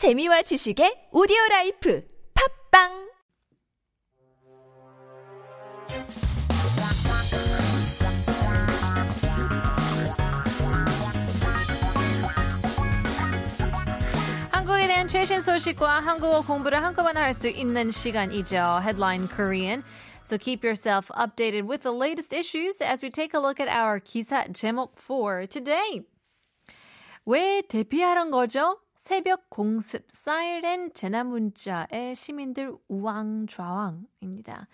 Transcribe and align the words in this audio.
재미와 0.00 0.40
지식의 0.40 1.12
오디오 1.12 1.36
라이프 1.50 2.02
팝빵 2.32 3.10
한국에 14.50 14.86
대한 14.86 15.06
최신 15.06 15.42
소식과 15.42 16.00
한국어 16.00 16.40
공부를 16.46 16.82
한꺼번에 16.82 17.20
할 17.20 17.34
수 17.34 17.50
있는 17.50 17.90
시간이죠. 17.90 18.80
Headline 18.80 19.28
Korean. 19.28 19.84
So 20.24 20.38
keep 20.38 20.64
yourself 20.64 21.08
updated 21.12 21.68
with 21.68 21.82
the 21.82 21.92
latest 21.92 22.32
issues 22.32 22.80
as 22.80 23.02
we 23.02 23.10
take 23.10 23.34
a 23.34 23.38
look 23.38 23.60
at 23.60 23.68
our 23.68 24.00
기사 24.00 24.50
제목 24.54 24.96
for 24.96 25.46
today. 25.46 26.06
왜 27.26 27.60
대피하는 27.68 28.30
거죠? 28.30 28.78
새벽 29.00 29.48
공습 29.48 30.08
사이렌 30.12 30.92
재난 30.92 31.28
문자에 31.28 32.12
시민들 32.14 32.76
우왕좌왕입니다. 32.88 34.68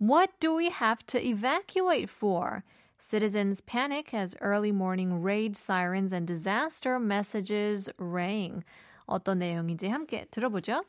What 0.00 0.34
do 0.38 0.56
we 0.56 0.66
have 0.66 1.04
to 1.08 1.20
evacuate 1.20 2.08
for? 2.08 2.62
Citizens 3.00 3.60
panic 3.60 4.14
as 4.14 4.36
early 4.40 4.70
morning 4.70 5.20
raid 5.20 5.56
sirens 5.58 6.14
and 6.14 6.32
disaster 6.32 7.00
messages 7.00 7.90
rang. 7.98 8.62
어떤 9.06 9.40
내용인지 9.40 9.88
함께 9.88 10.26
들어보죠. 10.30 10.84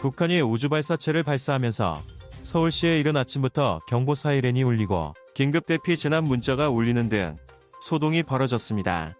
북한이 0.00 0.40
우주 0.40 0.68
발사체를 0.68 1.22
발사하면서 1.22 1.94
서울시에 2.42 2.98
이른 2.98 3.16
아침부터 3.16 3.82
경보 3.86 4.16
사이렌이 4.16 4.64
울리고 4.64 5.14
긴급 5.34 5.66
대피 5.66 5.96
재난 5.96 6.24
문자가 6.24 6.68
울리는 6.68 7.08
등 7.08 7.36
소동이 7.80 8.22
벌어졌습니다. 8.22 9.16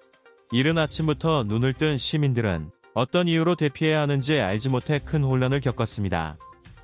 이른 0.53 0.77
아침부터 0.77 1.45
눈을 1.45 1.73
뜬 1.73 1.97
시민들은 1.97 2.71
어떤 2.95 3.29
이유로 3.29 3.55
대피해야 3.55 4.01
하는지 4.01 4.41
알지 4.41 4.69
못해 4.69 4.99
큰 4.99 5.23
혼란을 5.23 5.61
겪었습니다. 5.61 6.37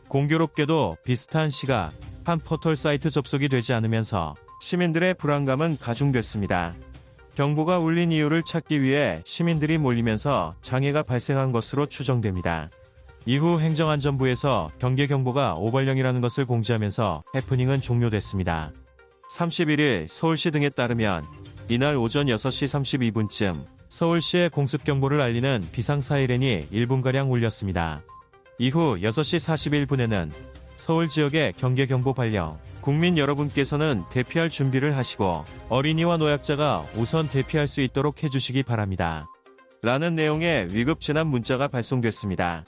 공교롭게도 0.08 0.98
비슷한 1.04 1.50
시각 1.50 1.92
한 2.24 2.38
포털 2.38 2.77
사이트 2.77 3.10
접속이 3.10 3.48
되지 3.48 3.72
않으면서 3.72 4.36
시민들의 4.60 5.14
불안감은 5.14 5.78
가중됐습니다. 5.78 6.74
경보가 7.34 7.80
울린 7.80 8.12
이유를 8.12 8.44
찾기 8.44 8.80
위해 8.80 9.20
시민들이 9.27 9.77
몰리면서 9.77 10.54
장애가 10.62 11.02
발생한 11.02 11.52
것으로 11.52 11.86
추정됩니다. 11.86 12.70
이후 13.27 13.58
행정안전부에서 13.58 14.70
경계 14.78 15.08
경보가 15.08 15.56
오발령이라는 15.56 16.20
것을 16.20 16.47
공지하면서 16.47 17.24
해프닝은 17.34 17.80
종료됐습니다. 17.80 18.72
31일 19.30 20.08
서울시 20.08 20.50
등에 20.50 20.69
따르면 20.70 21.24
이날 21.69 21.96
오전 21.96 22.27
6시 22.27 23.12
32분쯤 23.12 23.64
서울시의 23.88 24.50
공습 24.50 24.84
경보를 24.84 25.20
알리는 25.20 25.62
비상 25.72 26.00
사이렌이 26.00 26.69
1분가량 26.72 27.30
울렸습니다. 27.30 28.02
이후 28.58 28.97
6시 29.00 29.86
41분에는 29.86 30.30
서울 30.77 31.08
지역의 31.08 31.54
경계 31.56 31.86
경보 31.86 32.14
발령, 32.14 32.58
국민 32.80 33.19
여러분께서는 33.19 34.04
대피할 34.10 34.48
준비를 34.48 34.97
하시고 34.97 35.44
어린이와 35.69 36.19
노약자가 36.19 36.86
우선 36.97 37.28
대피할 37.28 37.66
수 37.66 37.80
있도록 37.80 38.22
해주시기 38.22 38.62
바랍니다. 38.62 39.27
라는 39.82 40.14
내용의 40.14 40.69
위급 40.72 41.00
재난 41.00 41.27
문자가 41.27 41.69
발송됐습니다. 41.69 42.64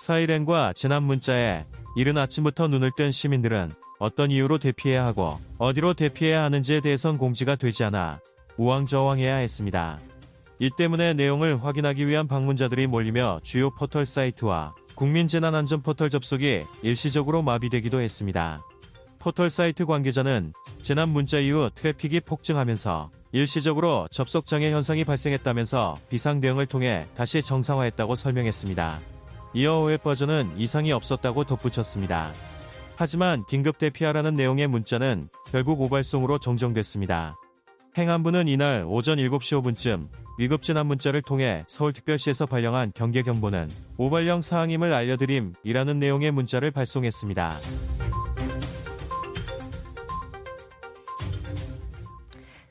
사이렌과 0.00 0.72
재난 0.72 1.02
문자에 1.02 1.66
이른 1.94 2.16
아침부터 2.16 2.68
눈을 2.68 2.90
뜬 2.96 3.12
시민들은 3.12 3.70
어떤 3.98 4.30
이유로 4.30 4.56
대피해야 4.56 5.04
하고 5.04 5.38
어디로 5.58 5.92
대피해야 5.92 6.42
하는지에 6.44 6.80
대해선 6.80 7.18
공지가 7.18 7.54
되지 7.54 7.84
않아 7.84 8.20
우왕좌왕해야 8.56 9.36
했습니다. 9.36 10.00
이 10.58 10.70
때문에 10.74 11.12
내용을 11.12 11.62
확인하기 11.62 12.06
위한 12.06 12.28
방문자들이 12.28 12.86
몰리며 12.86 13.40
주요 13.42 13.68
포털 13.74 14.06
사이트와 14.06 14.74
국민재난안전 14.94 15.82
포털 15.82 16.08
접속이 16.08 16.62
일시적으로 16.82 17.42
마비되기도 17.42 18.00
했습니다. 18.00 18.62
포털 19.18 19.50
사이트 19.50 19.84
관계자는 19.84 20.54
재난 20.80 21.10
문자 21.10 21.38
이후 21.38 21.68
트래픽이 21.74 22.20
폭증하면서 22.20 23.10
일시적으로 23.32 24.08
접속 24.10 24.46
장애 24.46 24.72
현상이 24.72 25.04
발생했다면서 25.04 25.96
비상 26.08 26.40
대응을 26.40 26.64
통해 26.64 27.06
다시 27.14 27.42
정상화했다고 27.42 28.14
설명했습니다. 28.14 29.19
이어 29.52 29.82
웹 29.82 30.02
버전은 30.02 30.52
이상이 30.56 30.92
없었다고 30.92 31.44
덧붙였습니다. 31.44 32.32
하지만 32.96 33.44
긴급 33.46 33.78
대피하라는 33.78 34.36
내용의 34.36 34.66
문자는 34.68 35.28
결국 35.50 35.80
오발송으로 35.80 36.38
정정됐습니다. 36.38 37.36
행안부는 37.96 38.46
이날 38.46 38.84
오전 38.86 39.18
7시 39.18 39.60
5분쯤 39.60 40.08
위급재난 40.38 40.86
문자를 40.86 41.22
통해 41.22 41.64
서울특별시에서 41.66 42.46
발령한 42.46 42.92
경계 42.94 43.22
경보는 43.22 43.68
오발령 43.96 44.42
사항임을 44.42 44.92
알려드림이라는 44.92 45.98
내용의 45.98 46.30
문자를 46.30 46.70
발송했습니다. 46.70 47.89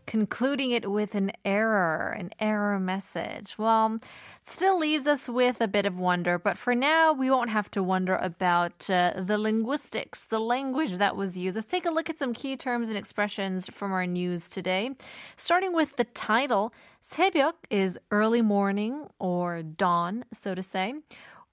concluding 0.09 0.71
it 0.71 0.91
with 0.91 1.15
an 1.15 1.33
error, 1.45 2.15
an 2.19 2.31
error 2.39 2.79
message. 2.79 3.57
Well, 3.59 3.99
still 4.43 4.79
leaves 4.79 5.07
us 5.07 5.29
with 5.29 5.61
a 5.61 5.69
bit 5.69 5.87
of 5.87 5.99
wonder, 5.99 6.39
but 6.39 6.59
for 6.59 6.75
now, 6.75 7.13
we 7.13 7.31
won't 7.31 7.51
have 7.51 7.71
to 7.73 7.83
wonder 7.83 8.17
about 8.17 8.91
uh, 8.91 9.15
the 9.17 9.39
linguistics, 9.39 10.27
the 10.27 10.39
language 10.39 10.99
that 10.99 11.17
was 11.17 11.39
used. 11.39 11.57
Let's 11.57 11.71
take 11.71 11.87
a 11.87 11.91
look 11.91 12.11
at 12.11 12.19
some 12.19 12.35
key 12.35 12.57
terms 12.57 12.89
and 12.89 12.99
expressions 12.99 13.69
from 13.69 13.93
our 13.93 14.07
news 14.07 14.49
today. 14.49 14.91
Starting 15.37 15.73
with 15.73 15.97
the 15.97 16.05
title, 16.05 16.73
새벽 17.03 17.55
is 17.71 17.99
early 18.11 18.43
morning 18.43 19.07
or 19.19 19.63
dawn, 19.63 20.25
so 20.33 20.55
to 20.55 20.63
say. 20.63 20.95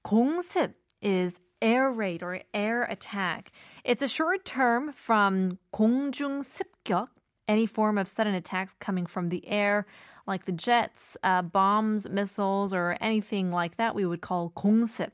공습 0.06 0.74
is 1.02 1.40
air 1.62 1.92
raid 1.92 2.24
or 2.24 2.42
air 2.54 2.84
attack. 2.84 3.52
It's 3.84 4.02
a 4.02 4.08
short 4.08 4.46
term 4.46 4.92
from 4.92 5.60
공중 5.74 6.44
습격, 6.44 7.08
any 7.48 7.66
form 7.66 7.98
of 7.98 8.08
sudden 8.08 8.34
attacks 8.34 8.76
coming 8.80 9.06
from 9.06 9.30
the 9.30 9.48
air, 9.48 9.86
like 10.28 10.46
the 10.46 10.52
jets, 10.52 11.18
uh, 11.24 11.42
bombs, 11.42 12.10
missiles, 12.10 12.74
or 12.74 12.98
anything 13.02 13.52
like 13.52 13.78
that, 13.78 13.96
we 13.96 14.06
would 14.06 14.22
call 14.22 14.52
공습. 14.56 15.12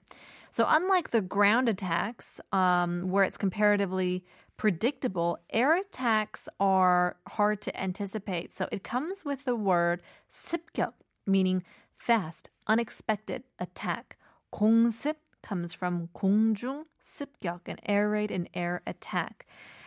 So, 0.52 0.66
unlike 0.68 1.12
the 1.12 1.22
ground 1.22 1.70
attacks, 1.70 2.40
um, 2.52 3.10
where 3.10 3.24
it's 3.24 3.38
comparatively 3.38 4.24
predictable, 4.58 5.40
air 5.52 5.78
attacks 5.78 6.50
are 6.60 7.18
hard 7.28 7.62
to 7.62 7.80
anticipate. 7.80 8.54
So, 8.54 8.68
it 8.72 8.84
comes 8.84 9.26
with 9.26 9.46
the 9.46 9.56
word 9.56 10.02
습격, 10.30 10.94
meaning 11.26 11.64
fast, 11.98 12.50
unexpected 12.68 13.44
attack. 13.60 14.18
공습 14.54 15.16
comes 15.44 15.74
from 15.74 16.10
공중 16.16 16.86
습격, 17.02 17.62
an 17.68 17.78
air 17.86 18.10
raid, 18.10 18.32
an 18.32 18.48
air 18.54 18.82
attack. 18.86 19.46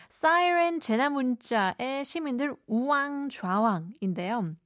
사이렌 0.08 0.80
재난 0.80 1.12
문자의 1.12 2.04
시민들 2.04 2.56
우왕좌왕인데요. 2.66 4.56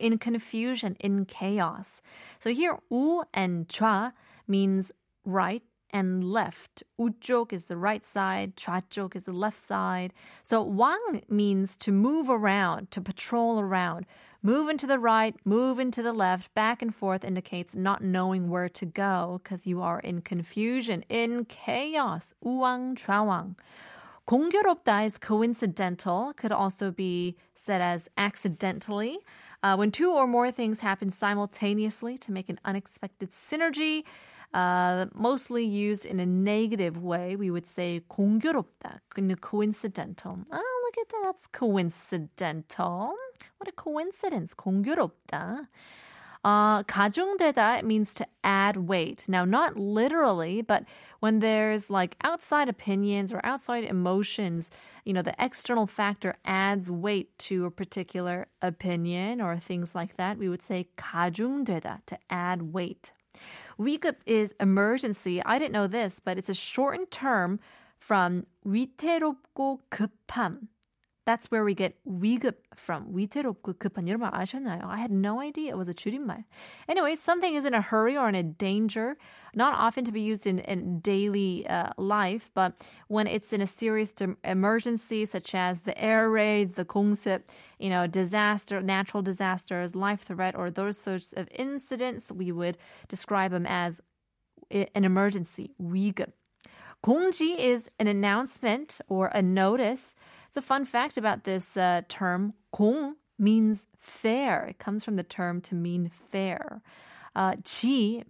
In 0.00 0.18
confusion, 0.18 0.96
in 1.04 1.26
chaos. 1.26 2.00
So 2.38 2.50
here 2.50 2.78
우 2.90 3.22
and 3.34 3.68
좌 3.68 4.12
means 4.48 4.90
right 5.26 5.62
and 5.92 6.24
left. 6.24 6.82
우쪽 6.98 7.52
is 7.52 7.66
the 7.66 7.76
right 7.76 8.04
side, 8.04 8.56
좌쪽 8.56 9.14
is 9.14 9.24
the 9.24 9.32
left 9.32 9.58
side. 9.58 10.14
So 10.42 10.62
왕 10.62 10.98
means 11.28 11.76
to 11.78 11.92
move 11.92 12.30
around, 12.30 12.90
to 12.92 13.00
patrol 13.00 13.60
around. 13.60 14.06
Move 14.42 14.70
into 14.70 14.86
the 14.86 14.98
right, 14.98 15.36
move 15.44 15.78
into 15.78 16.02
the 16.02 16.14
left, 16.14 16.54
back 16.54 16.80
and 16.80 16.94
forth 16.94 17.24
indicates 17.24 17.76
not 17.76 18.02
knowing 18.02 18.48
where 18.48 18.70
to 18.70 18.86
go 18.86 19.40
because 19.42 19.66
you 19.66 19.82
are 19.82 20.00
in 20.00 20.22
confusion, 20.22 21.04
in 21.10 21.44
chaos. 21.44 22.32
우왕좌왕. 22.42 23.56
공교롭다 24.26 25.04
is 25.04 25.18
coincidental, 25.18 26.32
could 26.36 26.52
also 26.52 26.90
be 26.90 27.36
said 27.54 27.80
as 27.80 28.08
accidentally. 28.16 29.18
Uh, 29.62 29.76
when 29.76 29.90
two 29.90 30.12
or 30.12 30.26
more 30.26 30.50
things 30.50 30.80
happen 30.80 31.10
simultaneously 31.10 32.16
to 32.18 32.32
make 32.32 32.48
an 32.48 32.60
unexpected 32.64 33.30
synergy, 33.30 34.04
uh, 34.54 35.06
mostly 35.14 35.64
used 35.64 36.04
in 36.06 36.18
a 36.20 36.26
negative 36.26 36.96
way, 37.02 37.36
we 37.36 37.50
would 37.50 37.66
say 37.66 38.02
공교롭다, 38.10 39.00
coincidental. 39.40 40.38
Oh, 40.50 40.80
look 40.84 40.98
at 40.98 41.08
that, 41.08 41.22
that's 41.24 41.46
coincidental. 41.48 43.14
What 43.58 43.68
a 43.68 43.72
coincidence, 43.72 44.54
공교롭다. 44.54 45.68
Uh, 46.44 46.82
가중되다 46.84 47.82
means 47.82 48.14
to 48.14 48.26
add 48.42 48.88
weight. 48.88 49.26
Now, 49.28 49.44
not 49.44 49.76
literally, 49.76 50.62
but 50.62 50.84
when 51.20 51.40
there's 51.40 51.90
like 51.90 52.16
outside 52.24 52.66
opinions 52.68 53.30
or 53.30 53.44
outside 53.44 53.84
emotions, 53.84 54.70
you 55.04 55.12
know, 55.12 55.20
the 55.20 55.34
external 55.38 55.86
factor 55.86 56.36
adds 56.46 56.90
weight 56.90 57.38
to 57.40 57.66
a 57.66 57.70
particular 57.70 58.46
opinion 58.62 59.42
or 59.42 59.58
things 59.58 59.94
like 59.94 60.16
that, 60.16 60.38
we 60.38 60.48
would 60.48 60.62
say 60.62 60.88
가중되다, 60.96 62.00
to 62.06 62.18
add 62.30 62.72
weight. 62.72 63.12
위급 63.78 64.16
is 64.26 64.54
emergency. 64.58 65.42
I 65.44 65.58
didn't 65.58 65.72
know 65.72 65.86
this, 65.86 66.20
but 66.24 66.38
it's 66.38 66.48
a 66.48 66.54
shortened 66.54 67.10
term 67.10 67.60
from 67.98 68.44
위태롭고 68.66 69.80
급함. 69.90 70.68
That's 71.26 71.50
where 71.50 71.62
we 71.64 71.74
get 71.74 71.94
위급 72.04 72.54
from. 72.74 73.12
위태롭고 73.12 73.74
급한 73.78 74.08
이런 74.08 74.20
말 74.20 74.34
아셨나요? 74.34 74.82
I 74.84 74.98
had 74.98 75.12
no 75.12 75.40
idea 75.40 75.68
it 75.70 75.76
was 75.76 75.88
a 75.88 75.94
줄임말. 75.94 76.44
Anyway, 76.88 77.14
something 77.14 77.54
is 77.54 77.64
in 77.64 77.74
a 77.74 77.80
hurry 77.80 78.16
or 78.16 78.28
in 78.28 78.34
a 78.34 78.42
danger, 78.42 79.16
not 79.54 79.74
often 79.78 80.04
to 80.04 80.12
be 80.12 80.22
used 80.22 80.46
in, 80.46 80.58
in 80.60 80.98
daily 81.00 81.66
uh, 81.68 81.90
life, 81.98 82.50
but 82.54 82.72
when 83.08 83.26
it's 83.26 83.52
in 83.52 83.60
a 83.60 83.66
serious 83.66 84.14
emergency, 84.42 85.24
such 85.26 85.54
as 85.54 85.80
the 85.82 85.96
air 86.02 86.30
raids, 86.30 86.72
the 86.72 86.84
공습, 86.84 87.42
you 87.78 87.90
know, 87.90 88.06
disaster, 88.06 88.80
natural 88.80 89.22
disasters, 89.22 89.94
life 89.94 90.22
threat, 90.22 90.56
or 90.56 90.70
those 90.70 90.98
sorts 90.98 91.32
of 91.34 91.46
incidents, 91.54 92.32
we 92.32 92.50
would 92.50 92.78
describe 93.08 93.52
them 93.52 93.66
as 93.66 94.00
an 94.70 95.04
emergency, 95.04 95.74
위급. 95.80 96.32
공지 97.04 97.56
is 97.58 97.88
an 97.98 98.06
announcement 98.06 99.00
or 99.08 99.28
a 99.28 99.40
notice 99.40 100.14
It's 100.55 100.63
a 100.63 100.67
fun 100.67 100.85
fact 100.85 101.17
about 101.17 101.43
this 101.43 101.75
uh, 101.75 102.03
term, 102.07 102.53
Kong 102.71 103.17
means 103.37 103.87
fair. 103.99 104.63
It 104.63 104.79
comes 104.79 105.03
from 105.03 105.17
the 105.17 105.23
term 105.23 105.59
to 105.63 105.75
mean 105.75 106.07
fair. 106.07 106.81
Uh, 107.35 107.57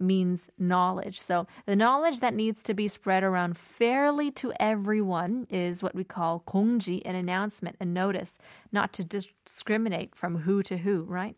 means 0.00 0.50
knowledge. 0.58 1.20
So 1.20 1.46
the 1.66 1.76
knowledge 1.76 2.18
that 2.18 2.34
needs 2.34 2.64
to 2.64 2.74
be 2.74 2.88
spread 2.88 3.22
around 3.22 3.56
fairly 3.56 4.32
to 4.32 4.52
everyone 4.58 5.46
is 5.50 5.84
what 5.84 5.94
we 5.94 6.02
call 6.02 6.42
kongji, 6.48 7.00
an 7.04 7.14
announcement, 7.14 7.76
a 7.78 7.84
notice, 7.84 8.38
not 8.72 8.92
to 8.94 9.04
discriminate 9.04 10.16
from 10.16 10.38
who 10.38 10.64
to 10.64 10.78
who, 10.78 11.04
right? 11.04 11.36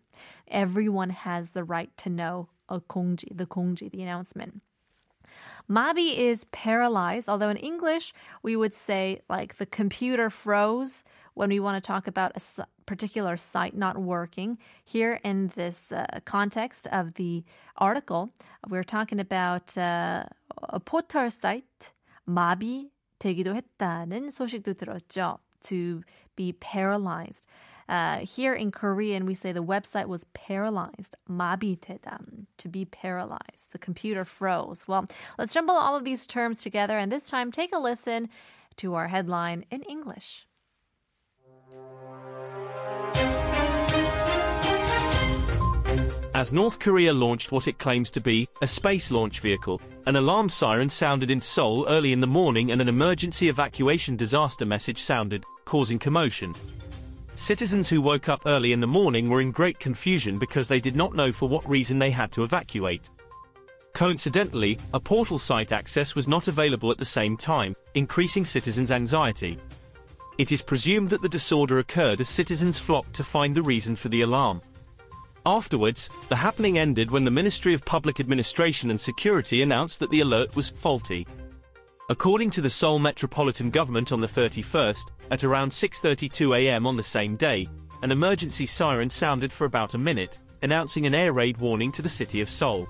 Everyone 0.51 1.11
has 1.11 1.51
the 1.51 1.65
right 1.65 1.95
to 1.99 2.09
know 2.09 2.49
a 2.71 2.81
kongji, 2.81 3.37
the 3.37 3.45
kongji, 3.45 3.91
the 3.91 4.01
announcement. 4.01 4.63
Mabi 5.70 6.18
is 6.18 6.46
paralyzed, 6.52 7.30
although 7.30 7.50
in 7.50 7.58
English 7.58 8.14
we 8.42 8.56
would 8.56 8.74
say 8.74 9.22
like 9.30 9.58
the 9.58 9.66
computer 9.66 10.30
froze 10.30 11.04
when 11.36 11.50
we 11.50 11.60
want 11.60 11.82
to 11.82 11.88
talk 11.88 12.08
about 12.08 12.34
a 12.36 12.68
particular 12.86 13.38
site 13.38 13.76
not 13.76 13.98
working. 13.98 14.58
Here 14.84 15.20
in 15.24 15.52
this 15.56 15.92
uh, 15.92 16.06
context 16.26 16.88
of 16.92 17.14
the 17.16 17.44
article, 17.78 18.32
we're 18.70 18.84
talking 18.84 19.20
about 19.20 19.78
uh, 19.78 20.26
a 20.62 20.80
portal 20.80 21.30
site 21.30 21.94
마비 22.28 22.90
되기도 23.20 23.56
했다는 23.56 24.30
소식도 24.32 24.74
들었죠. 24.74 25.40
To 25.64 26.04
be 26.36 26.52
paralyzed. 26.60 27.46
Uh, 27.90 28.20
here 28.20 28.54
in 28.54 28.72
Korean, 28.72 29.26
we 29.26 29.34
say 29.34 29.52
the 29.52 29.64
website 29.64 30.08
was 30.08 30.26
paralyzed. 30.34 31.16
마비되다, 31.30 32.46
to 32.58 32.70
be 32.70 32.86
paralyzed. 32.86 33.72
The 33.72 33.80
computer 33.80 34.26
froze. 34.26 34.88
Well, 34.88 35.06
let's 35.38 35.54
jumble 35.54 35.76
all 35.76 35.96
of 35.96 36.06
these 36.06 36.26
terms 36.26 36.62
together 36.62 36.98
and 36.98 37.12
this 37.12 37.28
time 37.28 37.52
take 37.52 37.76
a 37.76 37.80
listen 37.80 38.30
to 38.78 38.96
our 38.96 39.08
headline 39.08 39.66
in 39.70 39.82
English. 39.84 40.48
As 46.36 46.52
North 46.52 46.80
Korea 46.80 47.14
launched 47.14 47.52
what 47.52 47.68
it 47.68 47.78
claims 47.78 48.10
to 48.12 48.20
be 48.20 48.50
a 48.62 48.68
space 48.68 49.12
launch 49.12 49.40
vehicle, 49.40 49.80
an 50.08 50.16
alarm 50.16 50.50
siren 50.50 50.90
sounded 50.90 51.30
in 51.30 51.40
Seoul 51.40 51.86
early 51.88 52.12
in 52.12 52.22
the 52.22 52.28
morning 52.28 52.72
and 52.72 52.82
an 52.82 52.90
emergency 52.90 53.50
evacuation 53.50 54.16
disaster 54.18 54.66
message 54.66 55.00
sounded, 55.00 55.46
causing 55.66 56.00
commotion. 56.00 56.56
Citizens 57.39 57.89
who 57.89 58.03
woke 58.03 58.29
up 58.29 58.43
early 58.47 58.73
in 58.73 58.81
the 58.81 58.87
morning 58.89 59.29
were 59.29 59.41
in 59.41 59.53
great 59.53 59.79
confusion 59.79 60.41
because 60.41 60.67
they 60.67 60.81
did 60.81 60.97
not 60.97 61.15
know 61.15 61.33
for 61.33 61.49
what 61.49 61.67
reason 61.69 61.97
they 61.97 62.11
had 62.11 62.33
to 62.33 62.43
evacuate. 62.43 63.11
Coincidentally, 63.93 64.77
a 64.93 64.99
portal 64.99 65.39
site 65.39 65.71
access 65.71 66.17
was 66.17 66.27
not 66.27 66.49
available 66.49 66.91
at 66.91 66.99
the 66.99 67.05
same 67.05 67.37
time, 67.37 67.77
increasing 67.95 68.45
citizens' 68.45 68.91
anxiety. 68.91 69.57
It 70.37 70.51
is 70.51 70.63
presumed 70.63 71.11
that 71.11 71.23
the 71.23 71.29
disorder 71.29 71.79
occurred 71.79 72.21
as 72.21 72.29
citizens 72.29 72.81
flocked 72.81 73.15
to 73.15 73.25
find 73.25 73.55
the 73.55 73.63
reason 73.63 73.95
for 73.95 74.09
the 74.09 74.23
alarm. 74.23 74.61
Afterwards, 75.47 76.11
the 76.29 76.37
happening 76.37 76.77
ended 76.77 77.09
when 77.09 77.25
the 77.25 77.31
Ministry 77.31 77.73
of 77.73 77.85
Public 77.85 78.19
Administration 78.19 78.91
and 78.91 79.01
Security 79.01 79.63
announced 79.63 80.01
that 80.01 80.11
the 80.11 80.21
alert 80.23 80.57
was 80.57 80.71
faulty. 80.71 81.25
According 82.11 82.49
to 82.53 82.63
the 82.63 82.71
Seoul 82.71 82.99
Metropolitan 82.99 83.69
Government 83.69 84.13
on 84.13 84.21
the 84.21 84.27
31st, 84.27 85.11
at 85.31 85.45
around 85.45 85.73
6.32 85.73 86.59
am 86.69 86.87
on 86.87 86.97
the 86.97 87.03
same 87.03 87.37
day, 87.37 87.69
an 88.01 88.11
emergency 88.11 88.65
siren 88.65 89.11
sounded 89.11 89.53
for 89.53 89.67
about 89.67 89.93
a 89.93 89.99
minute, 89.99 90.39
announcing 90.63 91.05
an 91.05 91.15
air 91.15 91.35
raid 91.35 91.59
warning 91.59 91.93
to 91.93 92.01
the 92.01 92.09
city 92.09 92.41
of 92.41 92.49
Seoul. 92.49 92.89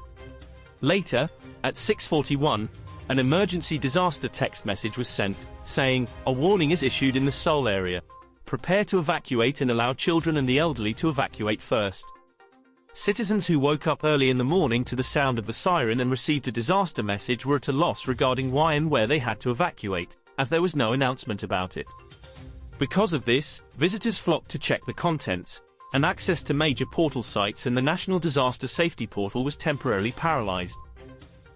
Later, 0.82 1.29
at 1.65 1.75
6.41, 1.75 2.69
an 3.09 3.19
emergency 3.19 3.76
disaster 3.76 4.29
text 4.29 4.65
message 4.65 4.97
was 4.97 5.09
sent, 5.09 5.49
saying, 5.64 6.06
a 6.29 6.32
warning 6.32 6.71
is 6.71 6.85
issued 6.85 7.17
in 7.17 7.25
the 7.25 7.32
Seoul 7.32 7.67
area. 7.67 8.00
Prepare 8.47 8.85
to 8.85 9.00
evacuate 9.00 9.62
and 9.62 9.73
allow 9.73 9.94
children 9.94 10.37
and 10.37 10.49
the 10.49 10.61
elderly 10.61 10.94
to 10.94 11.09
evacuate 11.09 11.61
first. 11.61 12.05
Citizens 13.00 13.47
who 13.47 13.61
woke 13.61 13.87
up 13.87 14.03
early 14.03 14.29
in 14.29 14.39
the 14.39 14.45
morning 14.45 14.85
to 14.85 14.97
the 14.97 15.05
sound 15.05 15.39
of 15.39 15.47
the 15.47 15.53
siren 15.53 16.00
and 16.00 16.11
received 16.11 16.49
a 16.49 16.50
disaster 16.50 17.00
message 17.00 17.47
were 17.47 17.55
at 17.55 17.69
a 17.69 17.73
loss 17.73 18.09
regarding 18.09 18.50
why 18.50 18.75
and 18.75 18.91
where 18.91 19.06
they 19.06 19.21
had 19.21 19.39
to 19.39 19.53
evacuate, 19.53 20.17
as 20.37 20.50
there 20.50 20.61
was 20.61 20.75
no 20.75 20.95
announcement 20.95 21.45
about 21.45 21.77
it. 21.77 21.87
Because 22.77 23.12
of 23.12 23.25
this, 23.25 23.62
visitors 23.77 24.19
flocked 24.19 24.50
to 24.50 24.59
check 24.59 24.85
the 24.85 24.93
contents, 24.93 25.62
and 25.95 26.05
access 26.05 26.43
to 26.43 26.55
major 26.55 26.87
portal 26.87 27.23
sites 27.23 27.67
and 27.67 27.77
the 27.77 27.81
National 27.81 28.19
Disaster 28.19 28.67
Safety 28.67 29.06
Portal 29.06 29.45
was 29.45 29.55
temporarily 29.55 30.11
paralyzed. 30.11 30.77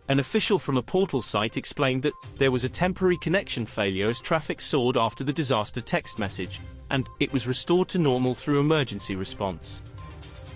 An 0.06 0.20
official 0.20 0.60
from 0.60 0.76
a 0.76 0.82
portal 0.82 1.22
site 1.22 1.56
explained 1.56 2.04
that 2.04 2.14
there 2.38 2.52
was 2.52 2.62
a 2.62 2.68
temporary 2.68 3.18
connection 3.18 3.66
failure 3.66 4.08
as 4.08 4.20
traffic 4.20 4.60
soared 4.60 4.96
after 4.96 5.24
the 5.24 5.32
disaster 5.32 5.80
text 5.80 6.20
message, 6.20 6.60
and 6.90 7.08
it 7.18 7.32
was 7.32 7.48
restored 7.48 7.88
to 7.88 7.98
normal 7.98 8.36
through 8.36 8.60
emergency 8.60 9.16
response. 9.16 9.82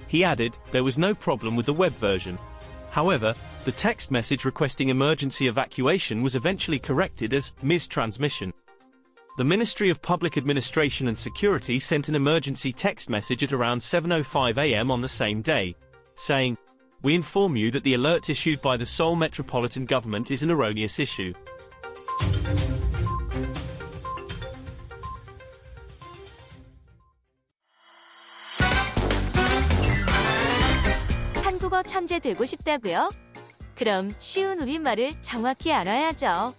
He 0.09 0.25
added, 0.25 0.57
there 0.73 0.85
was 0.85 0.99
no 0.99 1.15
problem 1.15 1.57
with 1.57 1.67
the 1.67 1.73
web 1.73 1.93
version. 1.93 2.39
However, 2.91 3.35
the 3.65 3.73
text 3.73 4.11
message 4.11 4.45
requesting 4.45 4.89
emergency 4.89 5.49
evacuation 5.49 6.23
was 6.23 6.35
eventually 6.35 6.79
corrected 6.79 7.35
as 7.35 7.53
mistransmission. 7.63 8.53
The 9.37 9.45
Ministry 9.45 9.91
of 9.91 10.01
Public 10.01 10.39
Administration 10.39 11.09
and 11.09 11.19
Security 11.19 11.79
sent 11.79 12.09
an 12.09 12.15
emergency 12.15 12.73
text 12.73 13.11
message 13.11 13.43
at 13.43 13.53
around 13.53 13.81
7.05 13.81 14.57
am 14.57 14.91
on 14.91 15.03
the 15.03 15.09
same 15.09 15.43
day, 15.43 15.77
saying, 16.15 16.57
We 17.03 17.15
inform 17.15 17.55
you 17.55 17.71
that 17.73 17.85
the 17.85 17.93
alert 17.93 18.31
issued 18.31 18.63
by 18.63 18.79
the 18.79 18.87
Seoul 18.87 19.15
Metropolitan 19.15 19.85
Government 19.85 20.31
is 20.31 20.43
an 20.43 20.51
erroneous 20.51 20.99
issue. 20.99 21.35
천재 31.87 32.19
되고 32.19 32.45
싶다고요? 32.45 33.11
그럼 33.75 34.13
쉬운 34.19 34.61
우리말을 34.61 35.23
정확히 35.23 35.73
알아야죠. 35.73 36.55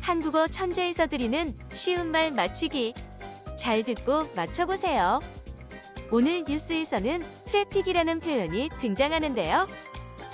한국어 0.00 0.48
천재에서 0.48 1.06
드리는 1.06 1.56
쉬운 1.72 2.10
말 2.10 2.32
맞추기. 2.32 2.94
잘 3.56 3.82
듣고 3.82 4.28
맞춰보세요. 4.34 5.20
오늘 6.10 6.44
뉴스에서는 6.44 7.22
트래픽이라는 7.46 8.20
표현이 8.20 8.70
등장하는데요. 8.80 9.68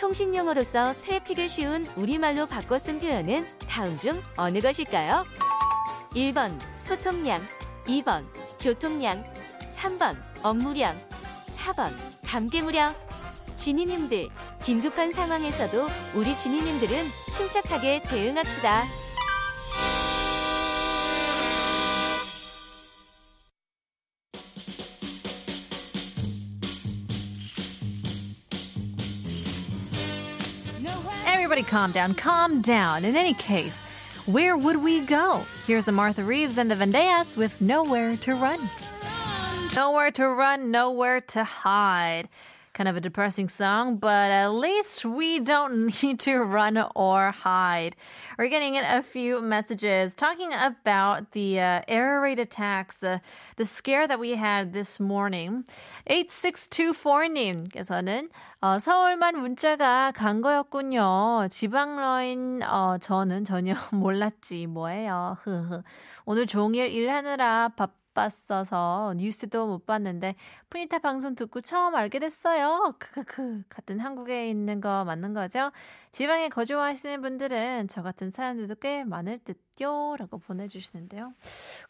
통신용어로서 0.00 0.94
트래픽을 1.02 1.48
쉬운 1.48 1.86
우리말로 1.96 2.46
바꿔 2.46 2.78
쓴 2.78 2.98
표현은 3.00 3.46
다음 3.68 3.98
중 3.98 4.22
어느 4.36 4.60
것일까요? 4.60 5.26
1번 6.14 6.58
소통량, 6.78 7.42
2번 7.84 8.24
교통량, 8.60 9.24
3번 9.70 10.16
업무량, 10.42 10.96
4번 11.48 11.92
감개무량. 12.24 13.07
지니님들, 13.58 14.28
긴급한 14.62 15.12
상황에서도 15.12 15.88
우리 16.14 16.36
지니님들은 16.36 17.04
침착하게 17.32 18.02
대응합시다. 18.04 18.84
Everybody 31.26 31.62
calm 31.62 31.92
down, 31.92 32.14
calm 32.14 32.62
down. 32.62 33.04
In 33.04 33.16
any 33.16 33.34
case, 33.34 33.82
where 34.26 34.56
would 34.56 34.76
we 34.76 35.04
go? 35.04 35.42
Here's 35.66 35.84
the 35.84 35.92
Martha 35.92 36.22
Reeves 36.22 36.58
and 36.58 36.70
the 36.70 36.76
Vandellas 36.76 37.36
with 37.36 37.60
Nowhere 37.60 38.16
to 38.18 38.34
Run. 38.34 38.60
Nowhere 39.74 40.10
to 40.12 40.28
run, 40.28 40.70
nowhere 40.70 41.20
to 41.32 41.44
hide 41.44 42.28
kind 42.78 42.88
of 42.88 42.94
a 42.94 43.00
depressing 43.00 43.48
song, 43.48 43.96
but 43.96 44.30
at 44.30 44.52
least 44.52 45.04
we 45.04 45.40
don't 45.40 45.92
need 46.02 46.20
to 46.20 46.38
run 46.38 46.78
or 46.94 47.32
hide. 47.32 47.96
We're 48.38 48.48
getting 48.48 48.76
a 48.76 49.02
few 49.02 49.42
messages 49.42 50.14
talking 50.14 50.52
about 50.52 51.32
the 51.32 51.58
uh, 51.58 51.80
air 51.88 52.20
raid 52.20 52.38
attacks, 52.38 52.98
the, 52.98 53.20
the 53.56 53.64
scare 53.64 54.06
that 54.06 54.20
we 54.20 54.36
had 54.36 54.72
this 54.72 55.00
morning. 55.00 55.64
8624님께서는 56.08 58.28
어, 58.62 58.78
서울만 58.78 59.40
문자가 59.40 60.12
간 60.12 60.40
거였군요. 60.40 61.48
지방러인 61.50 62.62
어, 62.62 62.98
저는 63.00 63.44
전혀 63.44 63.74
몰랐지 63.92 64.68
뭐예요. 64.68 65.36
오늘 66.26 66.46
종일 66.46 66.92
일하느라 66.92 67.70
밥 67.76 67.97
봤어서 68.18 69.14
뉴스도 69.16 69.68
못 69.68 69.86
봤는데 69.86 70.34
푸니타 70.70 70.98
방송 70.98 71.36
듣고 71.36 71.60
처음 71.60 71.94
알게 71.94 72.18
됐어요. 72.18 72.96
크크크 72.98 73.62
같은 73.68 74.00
한국에 74.00 74.50
있는 74.50 74.80
거 74.80 75.04
맞는 75.04 75.34
거죠? 75.34 75.70
지방에 76.10 76.48
거주하시는 76.48 77.22
분들은 77.22 77.86
저 77.86 78.02
같은 78.02 78.32
사연들도 78.32 78.74
꽤 78.80 79.04
많을 79.04 79.38
듯요 79.38 80.16
라고 80.18 80.38
보내주시는데요. 80.38 81.32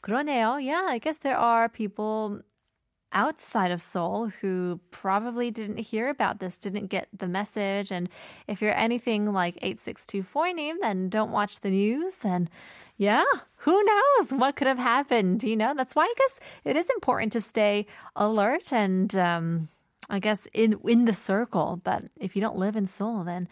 그러네요. 0.02 0.50
Yeah, 0.60 0.86
I 0.86 0.98
guess 0.98 1.18
there 1.20 1.40
are 1.42 1.68
people 1.68 2.42
outside 3.12 3.70
of 3.70 3.80
Seoul 3.80 4.28
who 4.40 4.80
probably 4.90 5.50
didn't 5.50 5.78
hear 5.78 6.08
about 6.08 6.40
this, 6.40 6.58
didn't 6.58 6.86
get 6.86 7.08
the 7.16 7.28
message. 7.28 7.90
And 7.90 8.08
if 8.46 8.60
you're 8.60 8.76
anything 8.76 9.32
like 9.32 9.56
8624 9.62 10.78
then 10.80 11.08
don't 11.08 11.30
watch 11.30 11.60
the 11.60 11.70
news, 11.70 12.16
then 12.16 12.48
yeah, 12.96 13.24
who 13.58 13.82
knows 13.84 14.32
what 14.32 14.56
could 14.56 14.66
have 14.66 14.78
happened? 14.78 15.42
You 15.44 15.56
know, 15.56 15.74
that's 15.76 15.94
why 15.94 16.04
I 16.04 16.14
guess 16.16 16.40
it 16.64 16.76
is 16.76 16.88
important 16.90 17.32
to 17.32 17.40
stay 17.40 17.86
alert 18.16 18.72
and, 18.72 19.14
um, 19.16 19.68
I 20.10 20.18
guess 20.18 20.48
in, 20.52 20.80
in 20.84 21.04
the 21.04 21.12
circle. 21.12 21.80
But 21.82 22.04
if 22.18 22.34
you 22.34 22.42
don't 22.42 22.56
live 22.56 22.76
in 22.76 22.86
Seoul, 22.86 23.24
then 23.24 23.48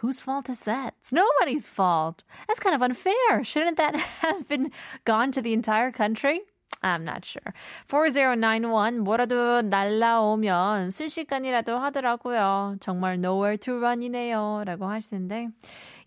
Whose 0.00 0.20
fault 0.20 0.50
is 0.50 0.64
that? 0.64 0.94
It's 1.00 1.10
nobody's 1.10 1.68
fault. 1.68 2.22
That's 2.46 2.60
kind 2.60 2.74
of 2.74 2.82
unfair. 2.82 3.42
Shouldn't 3.42 3.78
that 3.78 3.96
have 4.20 4.46
been 4.46 4.70
gone 5.06 5.32
to 5.32 5.40
the 5.40 5.54
entire 5.54 5.90
country? 5.90 6.42
I'm 6.83 7.05
not 7.05 7.25
sure. 7.25 7.53
4091 7.87 8.99
뭐라도 8.99 9.61
날라오면 9.61 10.89
순식간이라도 10.89 11.77
하더라고요. 11.77 12.77
정말 12.79 13.19
nowhere 13.19 13.57
to 13.57 13.79
run이네요. 13.79 14.63
라고 14.65 14.87
하시는데 14.87 15.49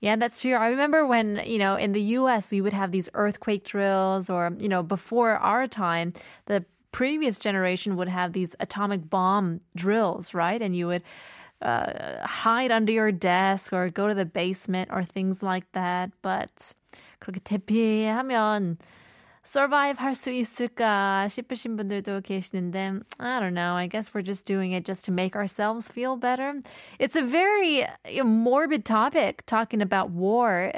Yeah, 0.00 0.16
that's 0.16 0.42
true. 0.42 0.54
I 0.54 0.68
remember 0.68 1.06
when, 1.06 1.40
you 1.46 1.58
know, 1.58 1.76
in 1.76 1.92
the 1.92 2.18
US 2.18 2.50
we 2.50 2.61
would 2.61 2.73
have 2.73 2.90
these 2.90 3.08
earthquake 3.14 3.64
drills 3.64 4.28
or, 4.28 4.52
you 4.61 4.68
know, 4.68 4.82
before 4.82 5.37
our 5.38 5.66
time, 5.66 6.12
the 6.46 6.64
previous 6.92 7.38
generation 7.38 7.96
would 7.96 8.08
have 8.08 8.32
these 8.32 8.54
atomic 8.61 9.08
bomb 9.08 9.61
drills, 9.75 10.34
right? 10.34 10.61
And 10.61 10.76
you 10.76 10.88
would 10.88 11.02
uh, 11.62 12.26
hide 12.26 12.70
under 12.70 12.92
your 12.92 13.11
desk 13.12 13.73
or 13.73 13.88
go 13.90 14.08
to 14.08 14.14
the 14.14 14.26
basement 14.26 14.90
or 14.92 15.02
things 15.04 15.42
like 15.42 15.70
that. 15.73 16.11
But 16.20 16.75
그렇게 17.20 17.40
대피하면 17.40 18.78
survive 19.44 19.99
할 19.99 20.14
수 20.14 20.30
있을까 20.30 21.28
싶으신 21.28 21.76
분들도 21.76 22.23
계시는데 22.23 23.00
I 23.20 23.40
don't 23.40 23.52
know. 23.52 23.75
I 23.76 23.87
guess 23.87 24.14
we're 24.14 24.23
just 24.23 24.46
doing 24.46 24.73
it 24.73 24.84
just 24.84 25.04
to 25.04 25.12
make 25.12 25.37
ourselves 25.37 25.90
feel 25.90 26.16
better. 26.16 26.54
It's 26.99 27.14
a 27.14 27.23
very 27.23 27.87
morbid 28.25 28.84
topic 28.84 29.44
talking 29.46 29.82
about 29.82 30.11
war, 30.11 30.73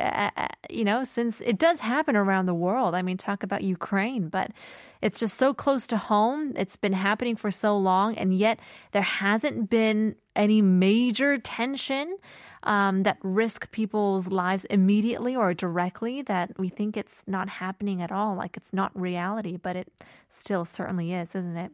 you 0.68 0.84
know, 0.84 1.04
since 1.04 1.40
it 1.40 1.58
does 1.58 1.80
happen 1.80 2.16
around 2.16 2.46
the 2.46 2.54
world. 2.54 2.94
I 2.94 3.02
mean, 3.02 3.16
talk 3.16 3.44
about 3.44 3.62
Ukraine, 3.62 4.28
but 4.28 4.50
it's 5.00 5.20
just 5.20 5.36
so 5.36 5.54
close 5.54 5.86
to 5.86 5.96
home. 5.96 6.52
It's 6.56 6.76
been 6.76 6.92
happening 6.92 7.36
for 7.36 7.52
so 7.52 7.76
long 7.78 8.16
and 8.18 8.34
yet 8.34 8.58
there 8.90 9.02
hasn't 9.02 9.70
been 9.70 10.16
any 10.34 10.60
major 10.60 11.38
tension 11.38 12.18
um, 12.63 13.03
that 13.03 13.17
risk 13.23 13.71
people's 13.71 14.27
lives 14.27 14.65
immediately 14.65 15.35
or 15.35 15.53
directly 15.53 16.21
that 16.23 16.57
we 16.59 16.69
think 16.69 16.95
it's 16.95 17.23
not 17.27 17.49
happening 17.49 18.01
at 18.01 18.11
all, 18.11 18.35
like 18.35 18.57
it's 18.57 18.73
not 18.73 18.97
reality, 18.99 19.57
but 19.57 19.75
it 19.75 19.91
still 20.29 20.65
certainly 20.65 21.13
is, 21.13 21.35
isn't 21.35 21.57
it? 21.57 21.71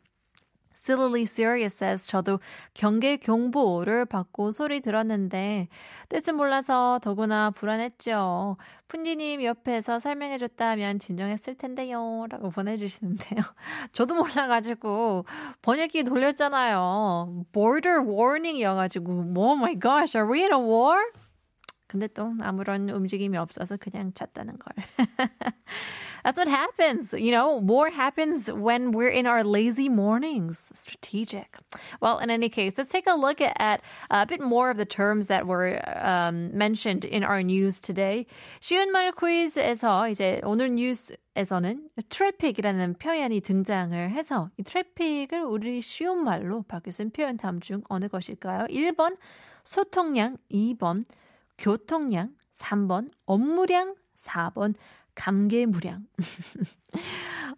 Silly 0.84 1.24
Serious 1.24 1.76
says 1.76 2.08
저도 2.08 2.40
경계 2.74 3.18
경보를 3.18 4.06
받고 4.06 4.52
소리 4.52 4.82
들었는데 4.82 5.68
뜻은 6.10 6.36
몰라서 6.36 7.00
더구나 7.02 7.52
불안했죠. 7.52 8.58
푼디님 8.88 9.44
옆에서 9.44 10.00
설명해줬다면 10.00 11.00
진정했을 11.00 11.56
텐데요. 11.56 12.26
라고 12.30 12.50
보내주시는데요. 12.50 13.42
저도 13.92 14.16
몰라가지고 14.16 15.26
번역기 15.62 16.04
돌렸잖아요. 16.04 17.46
Border 17.52 18.02
warning이어가지고 18.06 19.34
oh 19.36 19.56
my 19.58 19.78
gosh, 19.78 20.16
are 20.18 20.32
we 20.32 20.44
in 20.44 20.54
a 20.54 20.58
war? 20.58 20.98
근데 21.88 22.08
또 22.08 22.34
아무런 22.42 22.90
움직임이 22.90 23.38
없어서 23.38 23.78
그냥 23.78 24.14
잤다는 24.14 24.58
걸. 24.58 24.74
That's 26.24 26.38
what 26.38 26.50
happens. 26.50 27.14
You 27.14 27.32
know, 27.32 27.56
war 27.56 27.90
happens 27.90 28.52
when 28.52 28.92
we're 28.92 29.08
in 29.08 29.26
our 29.26 29.44
lazy 29.44 29.88
mornings. 29.88 30.70
Strategic. 30.74 31.58
Well, 32.02 32.20
in 32.20 32.30
any 32.30 32.50
case, 32.50 32.74
let's 32.78 32.92
take 32.92 33.08
a 33.08 33.16
look 33.16 33.40
at 33.40 33.82
a 34.10 34.26
bit 34.26 34.42
more 34.42 34.70
of 34.70 34.76
the 34.76 34.86
terms 34.86 35.28
that 35.28 35.48
were 35.48 35.80
um, 35.96 36.56
mentioned 36.58 37.06
in 37.06 37.24
our 37.24 37.42
news 37.42 37.80
today. 37.80 38.26
쉬운 38.60 38.92
말 38.92 39.14
퀴즈에서 39.14 40.10
이제 40.10 40.42
오늘 40.44 40.76
뉴스 40.76 41.16
에서는 41.38 41.88
트래픽이라는 42.10 42.96
표현이 42.96 43.42
등장을 43.42 44.10
해서 44.10 44.50
이 44.58 44.64
트래픽을 44.64 45.44
우리 45.44 45.82
쉬운 45.82 46.24
말로 46.24 46.64
바뀌어 46.64 46.92
쓴 46.92 47.12
표현 47.12 47.38
다음 47.38 47.60
중 47.60 47.84
어느 47.90 48.08
것일까요? 48.08 48.66
1번 48.66 49.18
소통량, 49.64 50.38
2번 50.52 51.06
교통량, 51.58 52.36
3번 52.56 53.12
업무량, 53.26 53.96
4번 54.16 54.74
감개무량. 55.16 56.06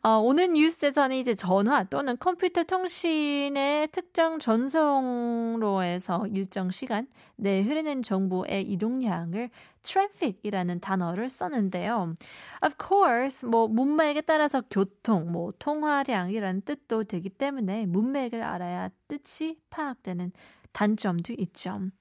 어, 0.02 0.12
오늘 0.20 0.54
뉴스에서는 0.54 1.16
이제 1.18 1.34
전화 1.34 1.84
또는 1.84 2.16
컴퓨터 2.18 2.64
통신의 2.64 3.90
특정 3.90 4.40
전송로에서 4.40 6.28
일정 6.28 6.72
시간 6.72 7.06
내 7.36 7.62
흐르는 7.62 8.02
정보의 8.02 8.64
이동량을 8.72 9.50
traffic이라는 9.84 10.80
단어를 10.80 11.28
썼는데요. 11.28 12.16
Of 12.64 12.76
course, 12.82 13.48
뭐 13.48 13.68
문맥에 13.68 14.22
따라서 14.22 14.62
교통, 14.72 15.32
뭐 15.32 15.52
통화량이라는 15.60 16.62
뜻도 16.62 17.04
되기 17.04 17.30
때문에 17.30 17.86
문맥을 17.86 18.42
알아야 18.42 18.90
뜻이 19.10 19.58
파악되는 19.70 20.32
단점도 20.75 21.39
있죠. 21.39 21.93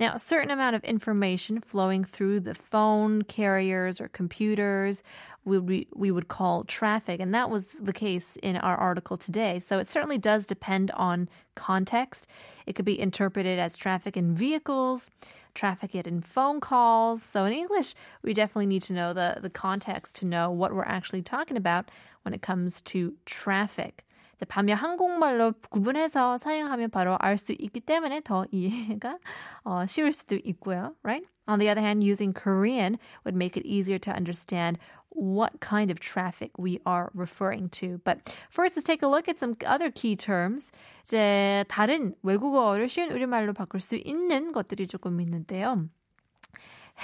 Now, 0.00 0.14
a 0.14 0.18
certain 0.18 0.50
amount 0.50 0.74
of 0.74 0.82
information 0.84 1.60
flowing 1.60 2.02
through 2.02 2.40
the 2.40 2.54
phone 2.54 3.22
carriers 3.22 4.00
or 4.00 4.08
computers 4.08 5.02
we, 5.44 5.88
we 5.92 6.10
would 6.10 6.28
call 6.28 6.64
traffic, 6.64 7.20
and 7.20 7.34
that 7.34 7.50
was 7.50 7.66
the 7.80 7.92
case 7.92 8.36
in 8.36 8.56
our 8.56 8.76
article 8.76 9.16
today. 9.16 9.58
So 9.58 9.78
it 9.78 9.88
certainly 9.88 10.18
does 10.18 10.46
depend 10.46 10.92
on 10.92 11.28
context. 11.56 12.28
It 12.64 12.74
could 12.74 12.84
be 12.84 12.98
interpreted 12.98 13.58
as 13.58 13.76
traffic 13.76 14.16
in 14.16 14.34
vehicles, 14.34 15.10
traffic 15.54 15.94
in 15.94 16.20
phone 16.20 16.60
calls. 16.60 17.22
So 17.22 17.44
in 17.44 17.52
English, 17.52 17.94
we 18.22 18.32
definitely 18.34 18.66
need 18.66 18.82
to 18.82 18.92
know 18.92 19.12
the, 19.12 19.38
the 19.42 19.50
context 19.50 20.14
to 20.16 20.26
know 20.26 20.50
what 20.50 20.72
we're 20.72 20.84
actually 20.84 21.22
talking 21.22 21.56
about 21.56 21.90
when 22.22 22.34
it 22.34 22.42
comes 22.42 22.80
to 22.82 23.14
traffic. 23.26 24.04
반면 24.45 24.77
한국말로 24.77 25.53
구분해서 25.69 26.37
사용하면 26.37 26.89
바로 26.91 27.17
알 27.19 27.37
수 27.37 27.53
있기 27.57 27.79
때문에 27.79 28.21
더 28.21 28.45
이해가 28.51 29.17
어, 29.63 29.85
쉬울 29.87 30.13
수도 30.13 30.35
있고요, 30.35 30.93
right? 31.03 31.27
On 31.47 31.59
the 31.59 31.69
other 31.69 31.81
hand, 31.81 32.03
using 32.03 32.33
Korean 32.33 32.97
would 33.23 33.35
make 33.35 33.55
it 33.55 33.65
easier 33.65 33.97
to 33.99 34.11
understand 34.11 34.77
what 35.09 35.59
kind 35.59 35.89
of 35.89 35.99
traffic 35.99 36.51
we 36.59 36.79
are 36.85 37.09
referring 37.15 37.69
to. 37.69 37.99
But 38.03 38.19
first, 38.49 38.75
let's 38.75 38.85
take 38.85 39.01
a 39.01 39.07
look 39.07 39.27
at 39.27 39.39
some 39.39 39.55
other 39.65 39.89
key 39.89 40.15
terms. 40.15 40.71
이제 41.03 41.65
다른 41.67 42.13
외국어를 42.21 42.89
쉬운 42.89 43.11
우리말로 43.11 43.53
바꿀 43.53 43.79
수 43.79 43.95
있는 43.95 44.51
것들이 44.51 44.87
조금 44.87 45.19
있는데요. 45.21 45.87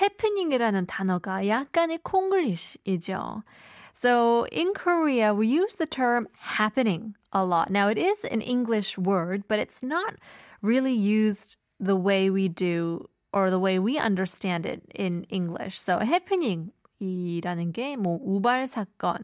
해프닝이라는 0.01 0.85
단어가 0.87 1.47
약간의 1.47 1.99
콩글리시이죠. 2.03 3.43
So 3.92 4.46
in 4.52 4.74
Korea, 4.74 5.34
we 5.34 5.48
use 5.48 5.76
the 5.76 5.86
term 5.86 6.28
happening 6.38 7.16
a 7.32 7.44
lot. 7.44 7.70
Now, 7.70 7.88
it 7.88 7.98
is 7.98 8.24
an 8.24 8.40
English 8.40 8.96
word, 8.96 9.44
but 9.48 9.58
it's 9.58 9.82
not 9.82 10.14
really 10.62 10.94
used 10.94 11.56
the 11.80 11.96
way 11.96 12.30
we 12.30 12.48
do 12.48 13.08
or 13.32 13.50
the 13.50 13.58
way 13.58 13.78
we 13.78 13.98
understand 13.98 14.66
it 14.66 14.82
in 14.94 15.24
English. 15.30 15.78
So 15.78 15.98
happening이라는 15.98 17.72
게 17.72 17.96
뭐 17.96 18.18
우발 18.24 18.66
사건, 18.66 19.22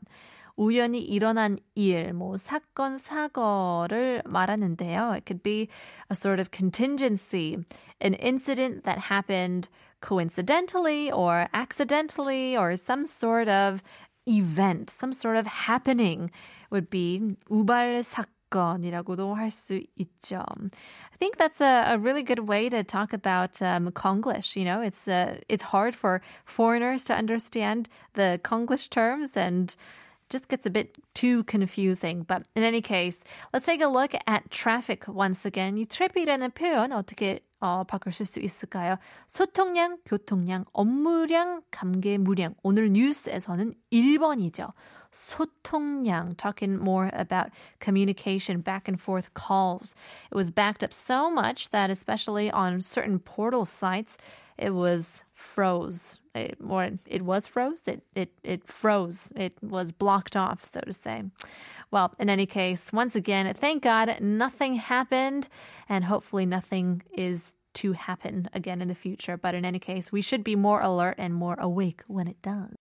우연히 0.57 1.01
일어난 1.01 1.59
일, 1.75 2.13
뭐 2.13 2.37
사건 2.37 2.97
사고를 2.97 4.23
말하는데요. 4.25 5.17
It 5.17 5.27
could 5.27 5.43
be 5.43 5.69
a 6.11 6.15
sort 6.15 6.39
of 6.39 6.51
contingency, 6.51 7.59
an 8.01 8.15
incident 8.15 8.85
that 8.85 9.11
happened 9.11 9.69
coincidentally 10.01 11.11
or 11.11 11.49
accidentally 11.55 12.57
or 12.57 12.77
some 12.77 13.07
sort 13.07 13.49
of 13.49 13.83
event, 14.27 14.91
some 14.91 15.13
sort 15.13 15.37
of 15.37 15.47
happening 15.47 16.31
would 16.71 16.91
be 16.91 17.21
우발 17.51 18.03
사건이라고도 18.03 19.35
할 19.35 19.51
수 19.51 19.83
있죠. 19.99 20.45
I 21.13 21.17
think 21.19 21.37
that's 21.37 21.61
a, 21.61 21.95
a 21.95 21.99
really 21.99 22.23
good 22.23 22.49
way 22.49 22.69
to 22.69 22.83
talk 22.83 23.13
about 23.13 23.61
um, 23.61 23.91
Konglish. 23.93 24.57
You 24.57 24.65
know, 24.65 24.81
it's 24.81 25.07
uh, 25.09 25.39
it's 25.49 25.65
hard 25.65 25.95
for 25.95 26.23
foreigners 26.45 27.05
to 27.05 27.15
understand 27.15 27.89
the 28.15 28.41
Konglish 28.43 28.91
terms 28.91 29.37
and 29.37 29.75
just 30.31 30.49
gets 30.49 30.67
a 30.67 30.71
bit 30.71 30.97
too 31.15 31.45
confusing. 31.45 32.23
But 32.23 32.47
in 32.57 32.63
any 32.63 32.81
case, 32.81 33.21
let's 33.53 33.67
take 33.67 33.83
a 33.83 33.89
look 33.89 34.15
at 34.27 34.51
traffic 34.51 35.07
once 35.09 35.45
again. 35.45 35.77
이 35.77 35.87
트래픽이라는 35.87 36.51
표현 36.53 36.93
어떻게 36.93 37.41
어, 37.61 37.85
바꾸실 37.85 38.27
수 38.27 38.41
있을까요? 38.41 38.99
소통량, 39.27 39.99
교통량, 40.05 40.65
업무량, 40.73 41.63
감개무량. 41.71 42.55
오늘 42.63 42.91
뉴스에서는 42.93 43.73
1번이죠. 43.91 44.73
소통량, 45.13 46.37
talking 46.37 46.79
more 46.79 47.11
about 47.15 47.51
communication, 47.81 48.61
back 48.61 48.87
and 48.87 49.01
forth 49.01 49.33
calls. 49.33 49.95
It 50.31 50.37
was 50.37 50.51
backed 50.51 50.83
up 50.83 50.93
so 50.93 51.31
much 51.31 51.71
that 51.71 51.89
especially 51.89 52.51
on 52.51 52.83
certain 52.83 53.19
portal 53.19 53.65
sites, 53.65 54.19
it 54.59 54.75
was 54.75 55.25
froze. 55.33 56.21
It, 56.46 56.58
or 56.68 56.92
it 57.06 57.22
was 57.24 57.48
froze. 57.48 57.88
It, 57.88 58.04
it, 58.16 58.32
it 58.44 58.68
froze. 58.68 59.32
It 59.36 59.54
was 59.62 59.92
blocked 59.92 60.36
off, 60.36 60.66
so 60.66 60.82
to 60.82 60.94
say. 60.94 61.24
Well, 61.92 62.14
in 62.20 62.30
any 62.30 62.46
case, 62.46 62.94
once 62.94 63.16
again, 63.16 63.54
thank 63.54 63.84
God 63.84 64.20
nothing 64.22 64.76
happened 64.76 65.50
and 65.88 66.06
hopefully 66.06 66.46
nothing 66.46 67.04
is 67.14 67.54
to 67.76 67.94
happen 67.94 68.50
again 68.54 68.82
in 68.82 68.88
the 68.88 68.96
future. 68.96 69.38
But 69.38 69.56
in 69.56 69.66
any 69.66 69.80
case, 69.80 70.12
we 70.12 70.22
should 70.22 70.44
be 70.44 70.56
more 70.56 70.82
alert 70.82 71.16
and 71.18 71.34
more 71.34 71.56
awake 71.60 72.04
when 72.08 72.28
it 72.28 72.42
does. 72.42 72.76